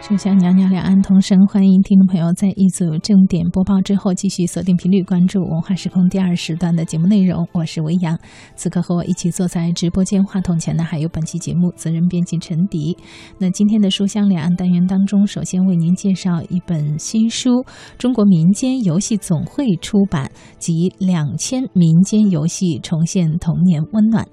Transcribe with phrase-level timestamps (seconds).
[0.00, 7.46] 书香袅袅两岸同声，欢迎听众朋友在一组重点播报之后，继续锁定频率关注文化时空第二时段的节目内容。
[7.52, 8.18] 我是维扬，
[8.56, 12.96] 此刻和我一起坐在直播间话筒前的还有本期节目责任编辑陈迪。
[13.36, 17.50] 那今天的书香两岸单元当中，首先为您介绍一本新书
[17.98, 24.26] 《中国民间游戏总会》出版及两千民间游戏重现童年温暖。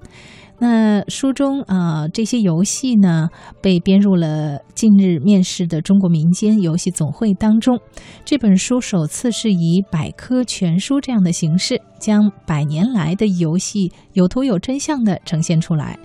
[0.60, 3.28] 那书中啊，这些游戏呢
[3.62, 7.78] 被编入了近日面世的中国民间游戏总会当中。
[8.24, 15.98] 这本书首次是以百科全书这样的形式，将百年来的游戏有图有真相的呈现出来。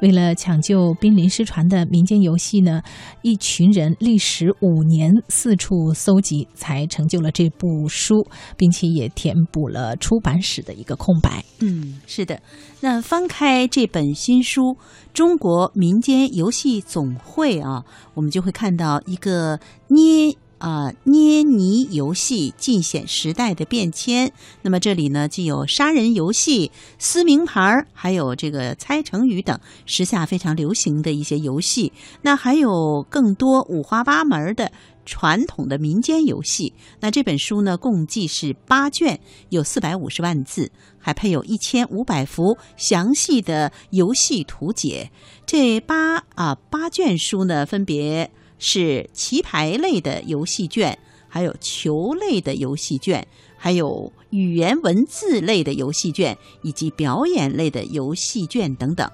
[0.00, 2.82] 为了抢救濒临失传的民间游戏呢，
[3.22, 8.26] 一群人历时五年四处搜集，才成就了这部书，
[8.56, 11.44] 并且也填补了出版史的一个空白。
[11.60, 12.40] 嗯，是的。
[12.80, 14.60] 那翻开这本新书
[15.12, 20.36] 《中国民间游戏总会》啊，我们就会看到一个捏。
[20.58, 24.32] 啊，捏泥游戏尽显时代的变迁。
[24.62, 31.92] 那么这里呢，既有杀人游戏、撕名牌，还有这个猜成语等时下非常流行的一些游戏。
[32.22, 34.72] 那还有更多五花八门的
[35.04, 36.72] 传统的民间游戏。
[37.00, 45.10] 那这本书呢，共计是八卷，有四百五十万字，还配有一千五百幅详细的游戏图解。
[45.44, 48.30] 这八啊八卷书呢，分别。
[48.58, 53.26] 是棋牌类的游戏卷，还有球类的游戏卷，
[53.56, 59.10] 还有语言文字类的游戏卷，以及表演类的游戏卷等等。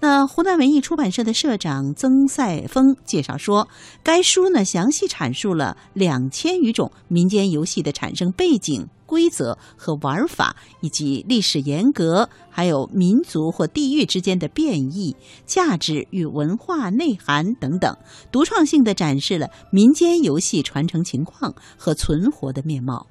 [0.00, 3.68] 那湖南文艺出版社的社长曾赛峰介绍说，
[4.02, 8.88] 该书呢详细阐述了两千余种民间游戏的产生背景。
[9.06, 15.14] 规则和玩法，以及历史沿革，还有民族或地域之间的变异、
[15.46, 17.96] 价值与文化内涵等等，
[18.32, 23.06] 独创性的展示了民间游戏传承情况和存活的面貌。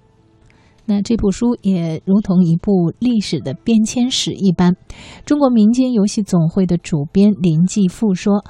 [0.86, 4.76] 那这部书也如同一部历史的变迁史一般。
[5.26, 8.44] 中国民间游戏总会的主编林继富说。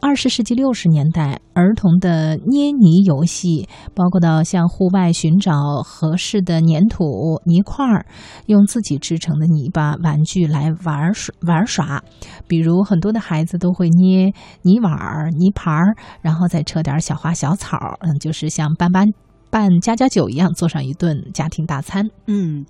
[0.00, 8.06] 二十世纪六十年代，儿童的捏泥游戏包括到像户外寻找合适的粘土泥块儿，
[8.46, 12.00] 用自己制成的泥巴玩具来玩耍玩耍。
[12.46, 19.04] 比如很多的孩子都会捏泥碗儿、泥盘儿，然后再扯点小花小草，嗯，就是像斑斑
[19.50, 22.10] 办家家酒一样，做上一顿家庭大餐。
[22.26, 22.66] 嗯。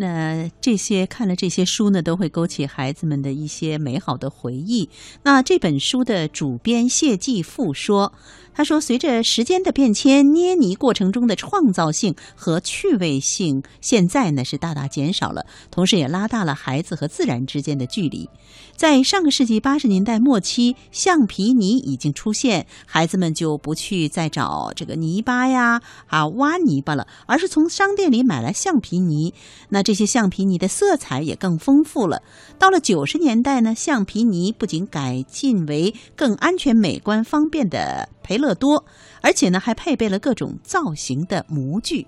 [0.00, 4.88] 那这些看了这些书呢，都会勾起孩子们的一些美好的回忆。
[5.24, 8.12] 那这本书的主编谢继富说。
[8.58, 18.28] 他说：“随着时间的变迁，捏泥过程中的创造性和趣味性，现在呢是大大减少了，同时也拉大了孩子和自然之间的距离。
[18.74, 29.32] 在上个世纪八十年代末期，橡皮泥已经出现，孩子们就不去再找这个泥巴呀啊挖泥巴了，而是从商店里买来橡皮泥。
[29.68, 32.22] 那这些橡皮泥的色彩也更丰富了。
[32.58, 38.84] 到了九十年代呢，橡皮泥不仅改进为更安全、美观、方便的。”培乐多，
[39.22, 42.06] 而且呢还配备了各种造型的模具。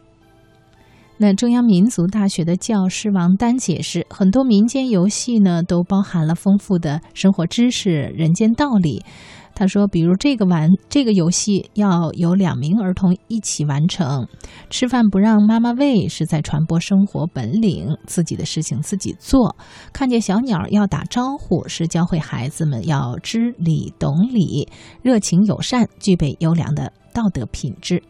[1.16, 9.02] 那中央民族大学的教师王丹解释，很多民间游戏呢都包含了丰富的生活知识、人间道理。
[9.54, 14.26] 他说：“比如这个玩这个游戏要有两名儿童一起完成，
[14.70, 19.54] 吃饭不让妈妈喂是在传播生活本领，自己的事情自己做；
[19.92, 24.66] 看见小鸟要打招呼是教会孩子们要知礼懂礼，
[25.02, 28.02] 热情友善，具备优良的道德品质。”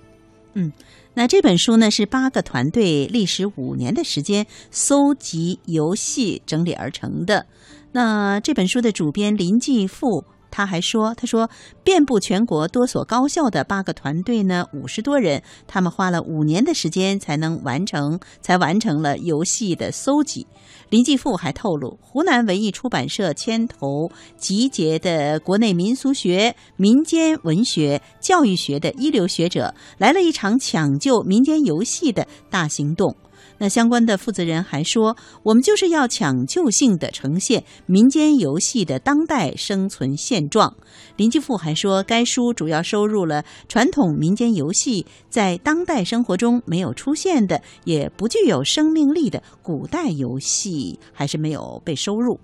[0.55, 0.73] 嗯，
[1.15, 7.47] 那这本书呢是八个团队历时五年的时间搜集游戏整理而成的。
[7.93, 10.25] 那这本书的主编林继富。
[10.51, 11.49] 他还说：“他说，
[11.85, 20.47] 遍布全国多所高校的八个团队呢，五十多人，他们花了五年的时间才能完成，才完成了游戏的搜集。”
[20.91, 33.15] 林继富还透露，湖南文艺出版社牵头集结的国内民俗学、民间文学、教育学的一流学者，来了一场抢救民间游戏的大行动。
[33.61, 40.75] 那相关的负责人还说，我们就是要抢救性的呈现民间游戏的当代生存现状。
[41.17, 52.41] 林继富还说，该书主要收入了传统民间游戏在当代生活中没有出现的、也不具有生命力的古代游戏，还是没有被收入。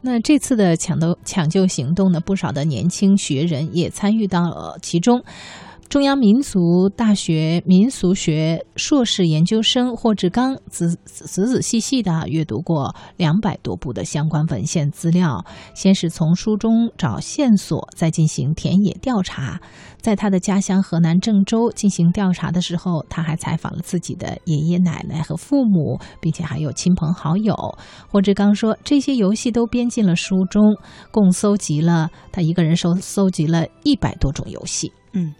[0.00, 5.22] 那这次的抢救抢救行动呢，不少的年轻学人也参与到了其中。
[5.88, 15.44] 中央民族大学民俗学硕士研究生霍志刚仔仔仔细细的阅读过两百多部的相关文献资料，
[15.74, 19.60] 先是从书中找线索，再进行田野调查。
[19.98, 27.54] 在他的家乡河南郑州进行调查的时候，他还采访了自己的爷爷奶奶和父母，并且还有亲朋好友。
[28.10, 30.76] 霍志刚说，这些游戏都编进了书中，
[31.12, 34.92] 共搜集了他一个人收搜集了一百多种游戏。
[35.12, 35.32] 嗯。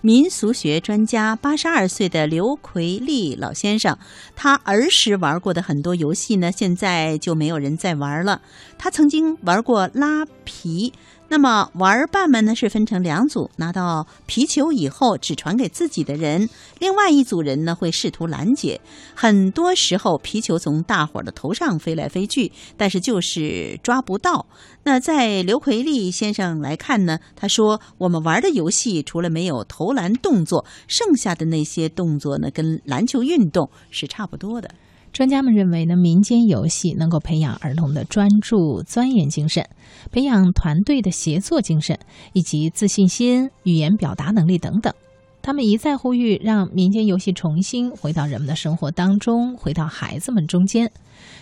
[0.00, 3.98] 民俗学专家八十二岁的刘奎利老先生，
[4.36, 8.40] 他儿时玩过的很多游戏呢，现在就没有人再玩了。
[8.78, 10.92] 他曾经玩过拉皮。
[11.30, 16.48] 那么玩伴们呢是分成两组，拿到皮球以后只传给自己的人，
[16.78, 18.80] 另外一组人呢会试图拦截。
[19.14, 24.46] 很多时候皮球从大伙儿的头上飞来飞去，但是就是抓不到。
[24.84, 34.70] 那在刘奎利先生来看呢，他说我们玩的游戏除了没有投篮动作，剩下的那些动作呢跟篮球运动是差不多的。
[35.18, 39.68] 专家们认为呢，民间游戏能够培养儿童的专注、钻研精神，
[40.12, 41.98] 培养团队的协作精神，
[42.34, 44.94] 以及自信心、语言表达能力等等。
[45.42, 50.88] 他们一再呼吁，让民间游戏重新回到人们的生活当中，回到孩子们中间。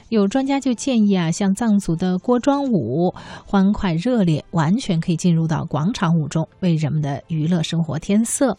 [0.08, 3.12] 有专家就建议啊，像藏族的锅庄舞，
[3.44, 8.56] 欢快热烈，完全可以进入到广场舞中，为人们的娱乐生活添色。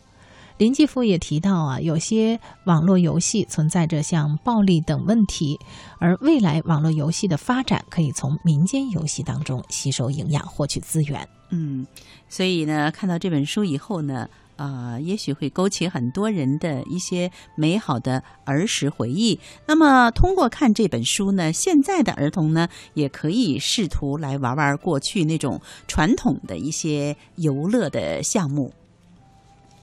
[0.57, 5.59] 林继富也提到啊，有些网络游戏存在着像暴力等问题，
[5.99, 11.27] 而未来网络游戏的发展可以从民间游戏当中吸收营养，获取资源。
[11.51, 11.85] 嗯，
[12.27, 19.39] 所以呢，看到这本书以后呢，啊，也许会勾起很多人的一些美好的儿时回忆。
[19.67, 28.73] 那么，通过看这本书呢，现在的儿童呢，也可以试图来玩玩过去那种传统的一些游乐的项目。